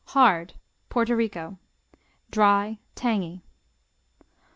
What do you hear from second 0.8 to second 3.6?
Puerto Rico Dry; tangy.